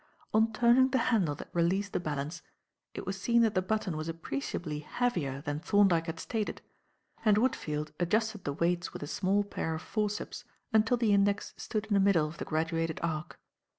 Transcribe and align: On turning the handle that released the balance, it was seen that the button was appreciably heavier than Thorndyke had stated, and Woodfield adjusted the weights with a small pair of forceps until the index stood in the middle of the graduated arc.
On 0.33 0.51
turning 0.51 0.89
the 0.89 0.97
handle 1.13 1.35
that 1.35 1.53
released 1.53 1.93
the 1.93 1.99
balance, 1.99 2.41
it 2.95 3.05
was 3.05 3.21
seen 3.21 3.43
that 3.43 3.53
the 3.53 3.61
button 3.61 3.95
was 3.95 4.09
appreciably 4.09 4.79
heavier 4.79 5.41
than 5.41 5.59
Thorndyke 5.59 6.07
had 6.07 6.19
stated, 6.19 6.59
and 7.23 7.37
Woodfield 7.37 7.91
adjusted 7.99 8.43
the 8.43 8.53
weights 8.53 8.93
with 8.93 9.03
a 9.03 9.07
small 9.07 9.43
pair 9.43 9.75
of 9.75 9.81
forceps 9.83 10.43
until 10.73 10.97
the 10.97 11.13
index 11.13 11.53
stood 11.55 11.85
in 11.85 11.93
the 11.93 11.99
middle 11.99 12.25
of 12.27 12.39
the 12.39 12.45
graduated 12.45 12.99
arc. 13.03 13.39